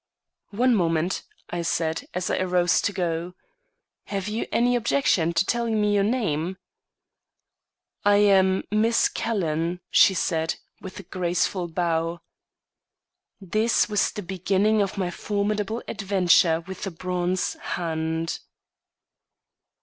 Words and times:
"One 0.49 0.73
moment," 0.73 1.21
I 1.51 1.61
said, 1.61 2.07
as 2.15 2.31
I 2.31 2.39
arose 2.39 2.81
to 2.81 2.91
go. 2.91 3.35
"Have 4.05 4.27
you 4.27 4.47
any 4.51 4.75
objection 4.75 5.31
to 5.33 5.45
telling 5.45 5.79
me 5.79 5.93
your 5.93 6.03
name?" 6.03 6.57
"I 8.03 8.15
am 8.15 8.63
Miss 8.71 9.07
Calhoun," 9.07 9.79
she 9.91 10.15
said, 10.15 10.55
with 10.81 10.99
a 10.99 11.03
graceful 11.03 11.67
bow. 11.67 12.19
This 13.39 13.87
was 13.89 14.09
the 14.11 14.23
beginning 14.23 14.81
of 14.81 14.97
my 14.97 15.11
formidable 15.11 15.83
adventure 15.87 16.61
with 16.61 16.81
the 16.81 16.89
bronze 16.89 17.53
hand. 17.53 18.39